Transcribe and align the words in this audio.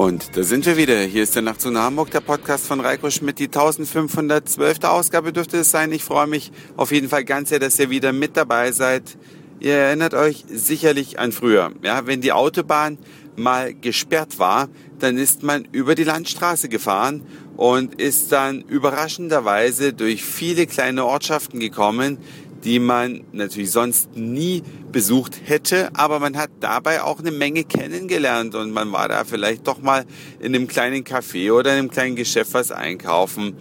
Und 0.00 0.34
da 0.34 0.42
sind 0.44 0.64
wir 0.64 0.78
wieder. 0.78 0.98
Hier 1.00 1.22
ist 1.22 1.34
der 1.34 1.42
Nachtzug 1.42 1.74
nach 1.74 1.82
Hamburg, 1.82 2.10
der 2.10 2.22
Podcast 2.22 2.66
von 2.66 2.80
Reiko 2.80 3.10
Schmidt. 3.10 3.38
Die 3.38 3.48
1512. 3.48 4.82
Ausgabe 4.84 5.30
dürfte 5.30 5.58
es 5.58 5.70
sein. 5.70 5.92
Ich 5.92 6.04
freue 6.04 6.26
mich 6.26 6.52
auf 6.78 6.90
jeden 6.90 7.10
Fall 7.10 7.22
ganz 7.22 7.50
sehr, 7.50 7.58
dass 7.58 7.78
ihr 7.78 7.90
wieder 7.90 8.14
mit 8.14 8.34
dabei 8.34 8.72
seid. 8.72 9.18
Ihr 9.58 9.74
erinnert 9.74 10.14
euch 10.14 10.46
sicherlich 10.48 11.18
an 11.18 11.32
früher. 11.32 11.72
Ja, 11.82 12.06
wenn 12.06 12.22
die 12.22 12.32
Autobahn 12.32 12.96
mal 13.36 13.74
gesperrt 13.74 14.38
war, 14.38 14.70
dann 14.98 15.18
ist 15.18 15.42
man 15.42 15.68
über 15.70 15.94
die 15.94 16.04
Landstraße 16.04 16.70
gefahren 16.70 17.22
und 17.58 18.00
ist 18.00 18.32
dann 18.32 18.62
überraschenderweise 18.62 19.92
durch 19.92 20.24
viele 20.24 20.66
kleine 20.66 21.04
Ortschaften 21.04 21.60
gekommen, 21.60 22.16
die 22.64 22.78
man 22.78 23.24
natürlich 23.32 23.70
sonst 23.70 24.16
nie 24.16 24.62
besucht 24.92 25.40
hätte, 25.44 25.90
aber 25.94 26.18
man 26.18 26.36
hat 26.36 26.50
dabei 26.60 27.02
auch 27.02 27.18
eine 27.18 27.30
Menge 27.30 27.64
kennengelernt 27.64 28.54
und 28.54 28.72
man 28.72 28.92
war 28.92 29.08
da 29.08 29.24
vielleicht 29.24 29.66
doch 29.66 29.80
mal 29.80 30.04
in 30.40 30.54
einem 30.54 30.66
kleinen 30.66 31.04
Café 31.04 31.52
oder 31.52 31.72
in 31.72 31.78
einem 31.78 31.90
kleinen 31.90 32.16
Geschäft 32.16 32.54
was 32.54 32.70
einkaufen. 32.70 33.56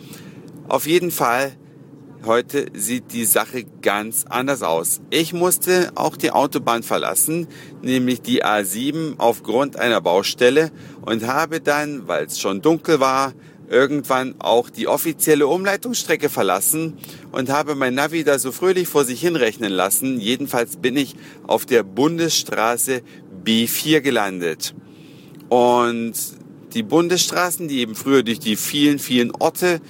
Auf 0.67 0.85
jeden 0.85 1.11
Fall, 1.11 1.53
heute 2.25 2.67
sieht 2.73 3.13
die 3.13 3.25
Sache 3.25 3.63
ganz 3.81 4.25
anders 4.27 4.61
aus. 4.61 5.01
Ich 5.09 5.33
musste 5.33 5.91
auch 5.95 6.17
die 6.17 6.31
Autobahn 6.31 6.83
verlassen, 6.83 7.47
nämlich 7.81 8.21
die 8.21 8.43
A7 8.43 9.15
aufgrund 9.17 9.77
einer 9.77 10.01
Baustelle 10.01 10.71
und 11.01 11.25
habe 11.25 11.61
dann, 11.61 12.07
weil 12.07 12.25
es 12.25 12.39
schon 12.39 12.61
dunkel 12.61 12.99
war, 12.99 13.33
irgendwann 13.69 14.35
auch 14.39 14.69
die 14.69 14.87
offizielle 14.87 15.47
Umleitungsstrecke 15.47 16.29
verlassen 16.29 16.97
und 17.31 17.49
habe 17.49 17.75
mein 17.75 17.93
Navi 17.93 18.23
da 18.23 18.39
so 18.39 18.51
fröhlich 18.51 18.87
vor 18.87 19.05
sich 19.05 19.21
hinrechnen 19.21 19.71
lassen. 19.71 20.19
Jedenfalls 20.19 20.77
bin 20.77 20.97
ich 20.97 21.15
auf 21.45 21.65
der 21.65 21.83
Bundesstraße 21.83 23.01
B4 23.45 24.01
gelandet. 24.01 24.73
Und 25.49 26.13
die 26.73 26.83
Bundesstraßen, 26.83 27.67
die 27.67 27.79
eben 27.79 27.95
früher 27.95 28.23
durch 28.23 28.39
die 28.39 28.55
vielen, 28.55 28.99
vielen 28.99 29.31
Orte 29.31 29.81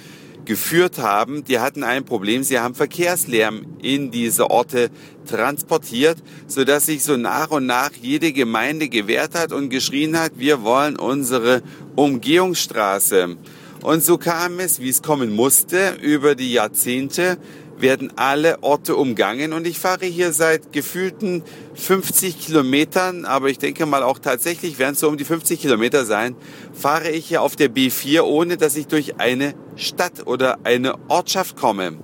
geführt 0.44 0.98
haben, 0.98 1.44
die 1.44 1.58
hatten 1.58 1.84
ein 1.84 2.04
Problem. 2.04 2.42
Sie 2.42 2.58
haben 2.58 2.74
Verkehrslärm 2.74 3.66
in 3.82 4.10
diese 4.10 4.50
Orte 4.50 4.90
transportiert, 5.26 6.18
so 6.46 6.64
dass 6.64 6.86
sich 6.86 7.02
so 7.02 7.16
nach 7.16 7.50
und 7.50 7.66
nach 7.66 7.90
jede 8.00 8.32
Gemeinde 8.32 8.88
gewehrt 8.88 9.34
hat 9.34 9.52
und 9.52 9.68
geschrien 9.68 10.18
hat, 10.18 10.32
wir 10.36 10.62
wollen 10.62 10.96
unsere 10.96 11.62
Umgehungsstraße. 11.94 13.36
Und 13.82 14.04
so 14.04 14.18
kam 14.18 14.60
es, 14.60 14.80
wie 14.80 14.90
es 14.90 15.02
kommen 15.02 15.34
musste, 15.34 15.96
über 16.02 16.34
die 16.34 16.52
Jahrzehnte 16.52 17.38
werden 17.78 18.12
alle 18.16 18.62
Orte 18.62 18.94
umgangen. 18.94 19.54
Und 19.54 19.66
ich 19.66 19.78
fahre 19.78 20.04
hier 20.04 20.32
seit 20.34 20.72
gefühlten 20.72 21.42
50 21.74 22.38
Kilometern, 22.38 23.24
aber 23.24 23.48
ich 23.48 23.58
denke 23.58 23.86
mal 23.86 24.02
auch 24.02 24.18
tatsächlich 24.18 24.78
werden 24.78 24.92
es 24.92 25.00
so 25.00 25.08
um 25.08 25.16
die 25.16 25.24
50 25.24 25.60
Kilometer 25.60 26.04
sein, 26.04 26.36
fahre 26.74 27.10
ich 27.10 27.26
hier 27.26 27.40
auf 27.40 27.56
der 27.56 27.70
B4, 27.70 28.20
ohne 28.22 28.58
dass 28.58 28.76
ich 28.76 28.86
durch 28.86 29.18
eine 29.18 29.54
Stadt 29.76 30.26
oder 30.26 30.58
eine 30.64 30.94
Ortschaft 31.08 31.56
komme. 31.56 31.96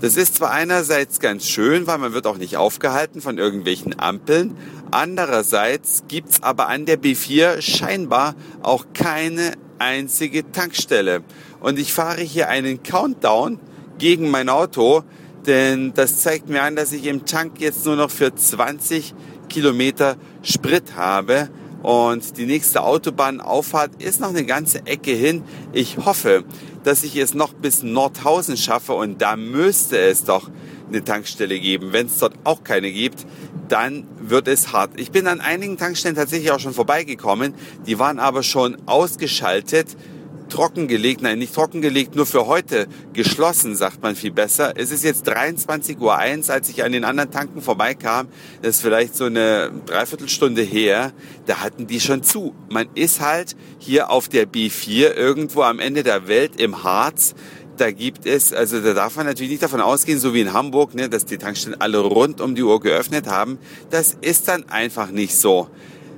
Das 0.00 0.16
ist 0.16 0.36
zwar 0.36 0.52
einerseits 0.52 1.18
ganz 1.18 1.48
schön, 1.48 1.88
weil 1.88 1.98
man 1.98 2.12
wird 2.12 2.28
auch 2.28 2.38
nicht 2.38 2.56
aufgehalten 2.56 3.20
von 3.20 3.36
irgendwelchen 3.36 3.98
Ampeln, 3.98 4.56
andererseits 4.92 6.04
gibt's 6.06 6.40
aber 6.40 6.68
an 6.68 6.86
der 6.86 7.00
B4 7.02 7.60
scheinbar 7.60 8.36
auch 8.62 8.86
keine 8.94 9.54
einzige 9.80 10.52
Tankstelle. 10.52 11.24
Und 11.58 11.80
ich 11.80 11.92
fahre 11.92 12.20
hier 12.20 12.48
einen 12.48 12.84
Countdown 12.84 13.58
gegen 13.98 14.30
mein 14.30 14.48
Auto, 14.48 15.02
denn 15.46 15.92
das 15.94 16.20
zeigt 16.22 16.48
mir 16.48 16.62
an, 16.62 16.76
dass 16.76 16.92
ich 16.92 17.04
im 17.06 17.26
Tank 17.26 17.60
jetzt 17.60 17.84
nur 17.84 17.96
noch 17.96 18.10
für 18.10 18.32
20 18.32 19.14
Kilometer 19.48 20.16
Sprit 20.42 20.94
habe. 20.94 21.48
Und 21.82 22.36
die 22.38 22.46
nächste 22.46 22.82
Autobahnauffahrt 22.82 24.02
ist 24.02 24.20
noch 24.20 24.30
eine 24.30 24.44
ganze 24.44 24.86
Ecke 24.86 25.12
hin. 25.12 25.44
Ich 25.72 25.98
hoffe, 25.98 26.44
dass 26.84 27.04
ich 27.04 27.16
es 27.16 27.34
noch 27.34 27.52
bis 27.52 27.82
Nordhausen 27.82 28.56
schaffe 28.56 28.94
und 28.94 29.22
da 29.22 29.36
müsste 29.36 29.98
es 29.98 30.24
doch 30.24 30.50
eine 30.88 31.04
Tankstelle 31.04 31.58
geben. 31.60 31.92
Wenn 31.92 32.06
es 32.06 32.18
dort 32.18 32.34
auch 32.44 32.64
keine 32.64 32.90
gibt, 32.90 33.26
dann 33.68 34.06
wird 34.20 34.48
es 34.48 34.72
hart. 34.72 34.98
Ich 34.98 35.10
bin 35.10 35.26
an 35.26 35.40
einigen 35.40 35.76
Tankstellen 35.76 36.16
tatsächlich 36.16 36.50
auch 36.50 36.60
schon 36.60 36.72
vorbeigekommen. 36.72 37.54
Die 37.86 37.98
waren 37.98 38.18
aber 38.18 38.42
schon 38.42 38.76
ausgeschaltet, 38.86 39.96
trockengelegt, 40.48 41.22
nein, 41.22 41.38
nicht 41.38 41.54
trockengelegt, 41.54 42.14
nur 42.16 42.26
für 42.26 42.46
heute 42.46 42.86
geschlossen, 43.12 43.76
sagt 43.76 44.02
man 44.02 44.16
viel 44.16 44.32
besser. 44.32 44.72
Es 44.76 44.90
ist 44.90 45.04
jetzt 45.04 45.28
23.01 45.28 45.98
Uhr, 45.98 46.16
als 46.18 46.68
ich 46.68 46.84
an 46.84 46.92
den 46.92 47.04
anderen 47.04 47.30
Tanken 47.30 47.62
vorbeikam. 47.62 48.28
Das 48.62 48.76
ist 48.76 48.82
vielleicht 48.82 49.14
so 49.14 49.24
eine 49.24 49.70
Dreiviertelstunde 49.86 50.62
her. 50.62 51.12
Da 51.46 51.60
hatten 51.60 51.86
die 51.86 52.00
schon 52.00 52.22
zu. 52.22 52.54
Man 52.68 52.88
ist 52.94 53.20
halt 53.20 53.56
hier 53.78 54.10
auf 54.10 54.28
der 54.28 54.46
B4 54.46 55.14
irgendwo 55.14 55.62
am 55.62 55.78
Ende 55.78 56.02
der 56.02 56.28
Welt 56.28 56.60
im 56.60 56.82
Harz 56.82 57.34
da 57.80 57.92
gibt 57.92 58.26
es, 58.26 58.52
also 58.52 58.80
da 58.80 58.92
darf 58.92 59.16
man 59.16 59.26
natürlich 59.26 59.50
nicht 59.50 59.62
davon 59.62 59.80
ausgehen, 59.80 60.18
so 60.18 60.34
wie 60.34 60.40
in 60.40 60.52
Hamburg, 60.52 60.94
ne, 60.94 61.08
dass 61.08 61.24
die 61.24 61.38
Tankstellen 61.38 61.80
alle 61.80 61.98
rund 61.98 62.40
um 62.40 62.54
die 62.54 62.62
Uhr 62.62 62.80
geöffnet 62.80 63.28
haben. 63.28 63.58
Das 63.90 64.16
ist 64.20 64.48
dann 64.48 64.68
einfach 64.68 65.10
nicht 65.10 65.36
so. 65.36 65.68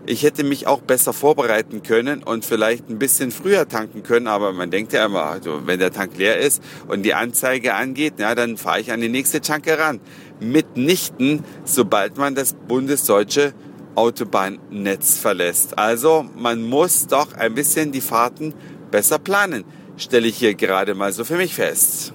Ich 0.07 0.23
hätte 0.23 0.45
mich 0.45 0.67
auch 0.67 0.81
besser 0.81 1.13
vorbereiten 1.13 1.83
können 1.83 2.23
und 2.23 2.45
vielleicht 2.45 2.89
ein 2.89 2.99
bisschen 2.99 3.31
früher 3.31 3.69
tanken 3.69 4.03
können, 4.03 4.27
aber 4.27 4.53
man 4.53 4.71
denkt 4.71 4.93
ja 4.93 5.07
immer, 5.07 5.25
also 5.25 5.63
wenn 5.67 5.79
der 5.79 5.93
Tank 5.93 6.17
leer 6.17 6.39
ist 6.39 6.63
und 6.89 7.03
die 7.03 7.15
Anzeige 7.15 7.75
angeht, 7.75 8.15
ja, 8.19 8.35
dann 8.35 8.57
fahre 8.57 8.81
ich 8.81 8.93
an 8.93 9.01
die 9.01 9.09
nächste 9.09 9.41
Tanke 9.41 9.79
ran. 9.79 10.01
Mitnichten, 10.41 11.45
sobald 11.65 12.17
man 12.17 12.35
das 12.35 12.55
bundesdeutsche 12.55 13.53
Autobahnnetz 13.95 15.19
verlässt. 15.19 15.79
Also 15.79 16.25
man 16.37 16.63
muss 16.63 17.07
doch 17.07 17.35
ein 17.35 17.55
bisschen 17.55 17.93
die 17.93 18.01
Fahrten 18.01 18.55
besser 18.91 19.19
planen 19.19 19.65
stelle 20.01 20.27
ich 20.27 20.39
hier 20.39 20.55
gerade 20.55 20.95
mal 20.95 21.13
so 21.13 21.25
für 21.25 21.37
mich 21.37 21.55
fest. 21.55 22.13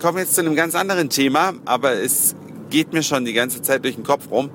Kommen 0.00 0.16
wir 0.16 0.22
jetzt 0.22 0.34
zu 0.34 0.42
einem 0.42 0.54
ganz 0.54 0.74
anderen 0.74 1.08
Thema, 1.10 1.54
aber 1.64 1.94
es 1.94 2.34
geht 2.68 2.92
mir 2.92 3.02
schon 3.02 3.24
die 3.24 3.32
ganze 3.32 3.62
Zeit 3.62 3.84
durch 3.84 3.96
den 3.96 4.04
Kopf 4.04 4.30
rum. 4.30 4.50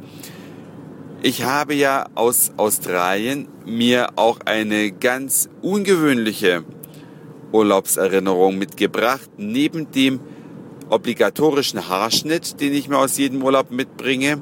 Ich 1.28 1.42
habe 1.42 1.74
ja 1.74 2.06
aus 2.14 2.52
Australien 2.56 3.48
mir 3.66 4.10
auch 4.16 4.42
eine 4.46 4.92
ganz 4.92 5.50
ungewöhnliche 5.64 6.64
Urlaubserinnerung 7.52 8.60
mitgebracht. 8.60 9.28
Neben 9.36 9.90
dem 9.90 10.20
obligatorischen 10.88 11.90
Haarschnitt, 11.90 12.62
den 12.62 12.76
ich 12.76 12.90
mir 12.90 13.00
aus 13.00 13.18
jedem 13.18 13.42
Urlaub 13.42 13.72
mitbringe, 13.72 14.40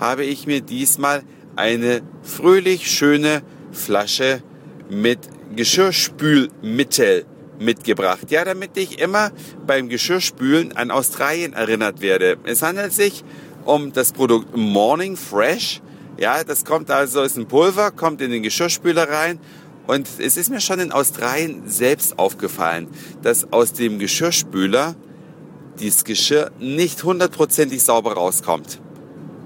habe 0.00 0.24
ich 0.24 0.46
mir 0.46 0.62
diesmal 0.62 1.22
eine 1.54 2.00
fröhlich 2.22 2.90
schöne 2.90 3.42
Flasche 3.70 4.42
mit 4.88 5.18
Geschirrspülmittel 5.54 7.26
mitgebracht. 7.58 8.30
Ja, 8.30 8.46
damit 8.46 8.78
ich 8.78 9.02
immer 9.02 9.32
beim 9.66 9.90
Geschirrspülen 9.90 10.74
an 10.78 10.90
Australien 10.90 11.52
erinnert 11.52 12.00
werde. 12.00 12.38
Es 12.44 12.62
handelt 12.62 12.94
sich 12.94 13.22
um 13.66 13.92
das 13.92 14.12
Produkt 14.12 14.56
Morning 14.56 15.18
Fresh. 15.18 15.82
Ja, 16.18 16.44
das 16.44 16.64
kommt 16.64 16.90
also, 16.90 17.22
ist 17.22 17.36
ein 17.36 17.46
Pulver, 17.46 17.90
kommt 17.90 18.22
in 18.22 18.30
den 18.30 18.42
Geschirrspüler 18.42 19.08
rein. 19.08 19.38
Und 19.86 20.08
es 20.18 20.36
ist 20.36 20.50
mir 20.50 20.60
schon 20.60 20.80
in 20.80 20.90
Australien 20.90 21.62
selbst 21.66 22.18
aufgefallen, 22.18 22.88
dass 23.22 23.52
aus 23.52 23.72
dem 23.72 23.98
Geschirrspüler 23.98 24.96
dieses 25.78 26.04
Geschirr 26.04 26.50
nicht 26.58 27.04
hundertprozentig 27.04 27.82
sauber 27.82 28.14
rauskommt. 28.14 28.80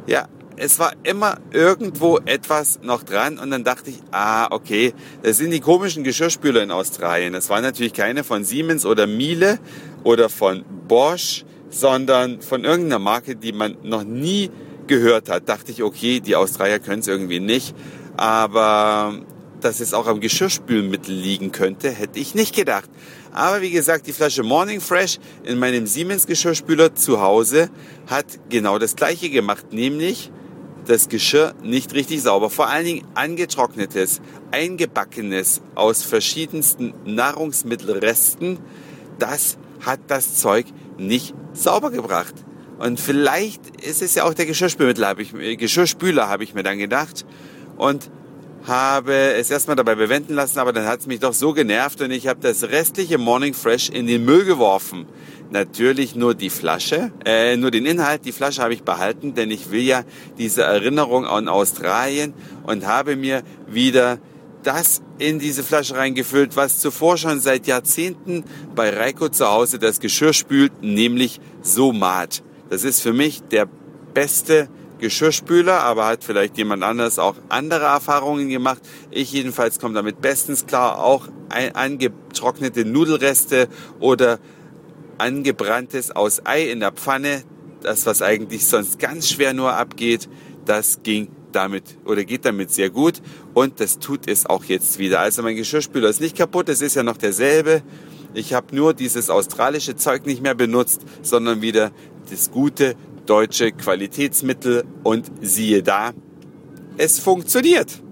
Ja, 0.06 0.28
es 0.56 0.78
war 0.78 0.92
immer 1.02 1.38
irgendwo 1.52 2.18
etwas 2.18 2.80
noch 2.82 3.02
dran 3.02 3.38
und 3.38 3.50
dann 3.50 3.64
dachte 3.64 3.90
ich, 3.90 3.98
ah, 4.12 4.46
okay, 4.50 4.94
das 5.22 5.38
sind 5.38 5.50
die 5.50 5.60
komischen 5.60 6.04
Geschirrspüler 6.04 6.62
in 6.62 6.70
Australien. 6.70 7.32
Das 7.32 7.50
waren 7.50 7.62
natürlich 7.62 7.94
keine 7.94 8.24
von 8.24 8.44
Siemens 8.44 8.86
oder 8.86 9.06
Miele 9.06 9.58
oder 10.04 10.28
von 10.28 10.64
Bosch, 10.86 11.44
sondern 11.70 12.42
von 12.42 12.64
irgendeiner 12.64 12.98
Marke, 12.98 13.36
die 13.36 13.52
man 13.52 13.76
noch 13.82 14.04
nie 14.04 14.50
gehört 14.90 15.30
hat. 15.30 15.48
Dachte 15.48 15.72
ich, 15.72 15.82
okay, 15.82 16.20
die 16.20 16.36
Australier 16.36 16.80
können 16.80 17.00
es 17.00 17.06
irgendwie 17.06 17.40
nicht, 17.40 17.74
aber 18.16 19.14
dass 19.60 19.80
es 19.80 19.94
auch 19.94 20.06
am 20.06 20.20
Geschirrspülmittel 20.20 21.14
liegen 21.14 21.52
könnte, 21.52 21.90
hätte 21.90 22.18
ich 22.18 22.34
nicht 22.34 22.54
gedacht. 22.54 22.90
Aber 23.32 23.62
wie 23.62 23.70
gesagt, 23.70 24.06
die 24.06 24.12
Flasche 24.12 24.42
Morning 24.42 24.80
Fresh 24.80 25.18
in 25.44 25.58
meinem 25.58 25.86
Siemens 25.86 26.26
Geschirrspüler 26.26 26.94
zu 26.94 27.20
Hause 27.20 27.70
hat 28.08 28.26
genau 28.48 28.78
das 28.78 28.96
gleiche 28.96 29.30
gemacht, 29.30 29.72
nämlich 29.72 30.32
das 30.86 31.08
Geschirr 31.08 31.54
nicht 31.62 31.94
richtig 31.94 32.22
sauber. 32.22 32.50
Vor 32.50 32.68
allen 32.68 32.84
Dingen 32.84 33.06
angetrocknetes, 33.14 34.20
eingebackenes 34.50 35.62
aus 35.76 36.02
verschiedensten 36.02 36.94
Nahrungsmittelresten, 37.04 38.58
das 39.20 39.56
hat 39.86 40.00
das 40.08 40.34
Zeug 40.34 40.66
nicht 40.98 41.34
sauber 41.52 41.90
gebracht. 41.92 42.34
Und 42.80 42.98
vielleicht 42.98 43.76
ist 43.84 44.00
es 44.00 44.14
ja 44.14 44.24
auch 44.24 44.32
der 44.32 44.46
Geschirrspülmittel, 44.46 45.06
habe 45.06 45.20
ich, 45.20 45.32
Geschirrspüler, 45.58 46.30
habe 46.30 46.44
ich 46.44 46.54
mir 46.54 46.62
dann 46.62 46.78
gedacht. 46.78 47.26
Und 47.76 48.10
habe 48.66 49.14
es 49.34 49.50
erstmal 49.50 49.76
dabei 49.76 49.96
bewenden 49.96 50.34
lassen, 50.34 50.58
aber 50.58 50.72
dann 50.72 50.86
hat 50.86 51.00
es 51.00 51.06
mich 51.06 51.20
doch 51.20 51.34
so 51.34 51.52
genervt 51.52 52.00
und 52.00 52.10
ich 52.10 52.26
habe 52.26 52.40
das 52.40 52.64
restliche 52.64 53.18
Morning 53.18 53.52
Fresh 53.52 53.90
in 53.90 54.06
den 54.06 54.24
Müll 54.24 54.44
geworfen. 54.44 55.06
Natürlich 55.50 56.14
nur 56.14 56.34
die 56.34 56.48
Flasche, 56.48 57.10
äh, 57.26 57.56
nur 57.56 57.70
den 57.70 57.84
Inhalt, 57.84 58.24
die 58.24 58.32
Flasche 58.32 58.62
habe 58.62 58.72
ich 58.72 58.82
behalten, 58.82 59.34
denn 59.34 59.50
ich 59.50 59.70
will 59.70 59.82
ja 59.82 60.04
diese 60.38 60.62
Erinnerung 60.62 61.26
an 61.26 61.48
Australien 61.48 62.32
und 62.62 62.86
habe 62.86 63.16
mir 63.16 63.42
wieder 63.66 64.18
das 64.62 65.02
in 65.18 65.38
diese 65.38 65.62
Flasche 65.62 65.96
reingefüllt, 65.96 66.56
was 66.56 66.78
zuvor 66.80 67.18
schon 67.18 67.40
seit 67.40 67.66
Jahrzehnten 67.66 68.44
bei 68.74 68.90
Reiko 68.90 69.28
zu 69.28 69.50
Hause 69.50 69.78
das 69.78 70.00
Geschirr 70.00 70.32
spült, 70.32 70.82
nämlich 70.82 71.40
Somat. 71.62 72.42
Das 72.70 72.84
ist 72.84 73.02
für 73.02 73.12
mich 73.12 73.42
der 73.42 73.68
beste 74.14 74.68
Geschirrspüler, 74.98 75.80
aber 75.80 76.06
hat 76.06 76.24
vielleicht 76.24 76.56
jemand 76.56 76.82
anders 76.82 77.18
auch 77.18 77.34
andere 77.48 77.86
Erfahrungen 77.86 78.48
gemacht. 78.48 78.80
Ich 79.10 79.32
jedenfalls 79.32 79.78
komme 79.78 79.94
damit 79.94 80.20
bestens 80.20 80.66
klar. 80.66 81.02
Auch 81.02 81.28
angetrocknete 81.48 82.84
Nudelreste 82.84 83.68
oder 83.98 84.38
angebranntes 85.18 86.10
aus 86.10 86.46
Ei 86.46 86.70
in 86.70 86.80
der 86.80 86.92
Pfanne, 86.92 87.42
das 87.82 88.06
was 88.06 88.22
eigentlich 88.22 88.66
sonst 88.66 88.98
ganz 88.98 89.28
schwer 89.28 89.52
nur 89.52 89.74
abgeht, 89.74 90.28
das 90.64 91.02
ging 91.02 91.28
damit 91.52 91.98
oder 92.04 92.24
geht 92.24 92.44
damit 92.44 92.70
sehr 92.70 92.90
gut 92.90 93.20
und 93.54 93.80
das 93.80 93.98
tut 93.98 94.28
es 94.28 94.46
auch 94.46 94.64
jetzt 94.64 94.98
wieder. 94.98 95.20
Also 95.20 95.42
mein 95.42 95.56
Geschirrspüler 95.56 96.08
ist 96.08 96.20
nicht 96.20 96.36
kaputt, 96.36 96.68
es 96.68 96.80
ist 96.80 96.94
ja 96.94 97.02
noch 97.02 97.16
derselbe. 97.16 97.82
Ich 98.32 98.54
habe 98.54 98.74
nur 98.76 98.94
dieses 98.94 99.28
australische 99.28 99.96
Zeug 99.96 100.24
nicht 100.24 100.42
mehr 100.42 100.54
benutzt, 100.54 101.02
sondern 101.22 101.62
wieder 101.62 101.90
das 102.30 102.50
gute 102.50 102.94
deutsche 103.26 103.72
Qualitätsmittel 103.72 104.84
und 105.02 105.30
siehe 105.40 105.82
da, 105.82 106.12
es 106.96 107.18
funktioniert. 107.18 108.02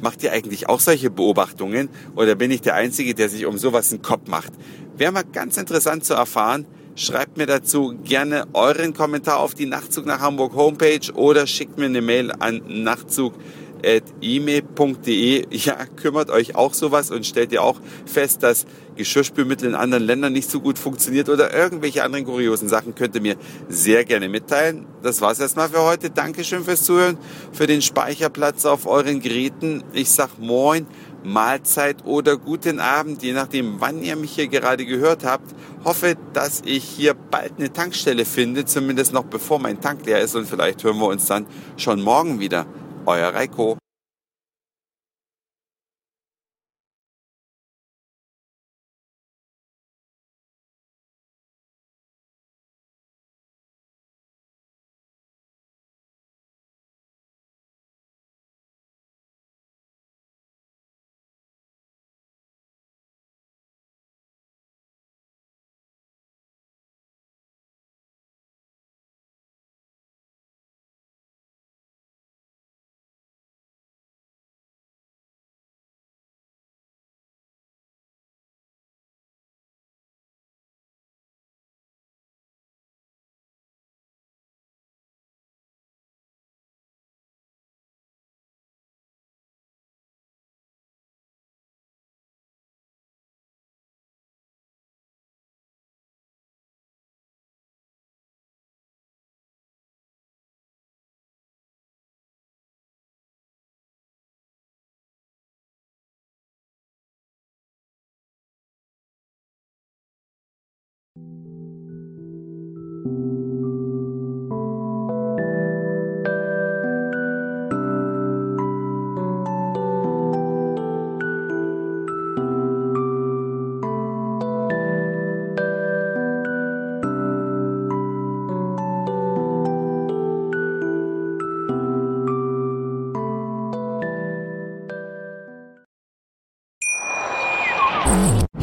Macht 0.00 0.24
ihr 0.24 0.32
eigentlich 0.32 0.68
auch 0.68 0.80
solche 0.80 1.10
Beobachtungen 1.10 1.88
oder 2.16 2.34
bin 2.34 2.50
ich 2.50 2.60
der 2.60 2.74
Einzige, 2.74 3.14
der 3.14 3.28
sich 3.28 3.46
um 3.46 3.56
sowas 3.56 3.92
einen 3.92 4.02
Kopf 4.02 4.28
macht? 4.28 4.52
Wäre 4.96 5.12
mal 5.12 5.22
ganz 5.22 5.56
interessant 5.56 6.04
zu 6.04 6.14
erfahren. 6.14 6.66
Schreibt 6.96 7.36
mir 7.36 7.46
dazu 7.46 7.94
gerne 8.02 8.46
euren 8.52 8.94
Kommentar 8.94 9.38
auf 9.38 9.54
die 9.54 9.66
Nachtzug 9.66 10.06
nach 10.06 10.20
Hamburg 10.20 10.54
Homepage 10.54 11.12
oder 11.14 11.46
schickt 11.46 11.78
mir 11.78 11.86
eine 11.86 12.02
Mail 12.02 12.32
an 12.32 12.62
nachtzug.email.de. 13.82 15.46
Ja, 15.50 15.76
kümmert 15.96 16.30
euch 16.30 16.54
auch 16.54 16.74
sowas 16.74 17.10
und 17.10 17.26
stellt 17.26 17.52
ihr 17.52 17.62
auch 17.62 17.80
fest, 18.06 18.42
dass 18.42 18.66
Geschirrspülmittel 18.96 19.68
in 19.68 19.74
anderen 19.74 20.04
Ländern 20.04 20.32
nicht 20.32 20.50
so 20.50 20.60
gut 20.60 20.78
funktioniert 20.78 21.28
oder 21.28 21.54
irgendwelche 21.54 22.04
anderen 22.04 22.24
kuriosen 22.24 22.68
Sachen, 22.68 22.94
könnt 22.94 23.14
ihr 23.14 23.22
mir 23.22 23.36
sehr 23.68 24.04
gerne 24.04 24.28
mitteilen. 24.28 24.86
Das 25.02 25.20
war's 25.20 25.40
erstmal 25.40 25.70
für 25.70 25.82
heute. 25.82 26.10
Dankeschön 26.10 26.64
fürs 26.64 26.84
Zuhören, 26.84 27.18
für 27.52 27.66
den 27.66 27.82
Speicherplatz 27.82 28.66
auf 28.66 28.86
euren 28.86 29.20
Geräten. 29.20 29.82
Ich 29.92 30.10
sag 30.10 30.38
Moin 30.38 30.86
Mahlzeit 31.24 32.04
oder 32.04 32.36
guten 32.36 32.80
Abend, 32.80 33.22
je 33.22 33.32
nachdem, 33.32 33.80
wann 33.80 34.02
ihr 34.02 34.16
mich 34.16 34.32
hier 34.32 34.48
gerade 34.48 34.84
gehört 34.84 35.24
habt. 35.24 35.54
Hoffe, 35.84 36.16
dass 36.32 36.62
ich 36.64 36.84
hier 36.84 37.14
bald 37.14 37.54
eine 37.58 37.72
Tankstelle 37.72 38.24
finde, 38.24 38.64
zumindest 38.64 39.12
noch 39.12 39.24
bevor 39.24 39.58
mein 39.58 39.80
Tank 39.80 40.04
leer 40.04 40.20
ist 40.20 40.34
und 40.34 40.48
vielleicht 40.48 40.82
hören 40.84 40.98
wir 40.98 41.06
uns 41.06 41.26
dann 41.26 41.46
schon 41.76 42.00
morgen 42.00 42.40
wieder. 42.40 42.66
Euer 43.06 43.34
Reiko. 43.34 43.81